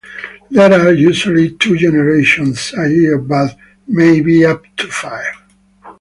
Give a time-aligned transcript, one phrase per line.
[0.49, 3.55] There are usually two generations a year but
[3.87, 5.35] may be up to five.